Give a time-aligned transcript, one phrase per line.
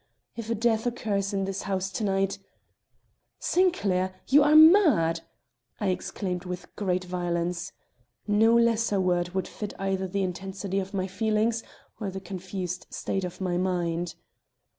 [0.35, 2.39] If a death occurs in this house to night"
[3.53, 5.21] "Sinclair, you are mad!"
[5.79, 7.71] I exclaimed with great violence.
[8.25, 11.53] No lesser word would fit either the intensity of my feeling
[11.99, 14.15] or the confused state of my mind.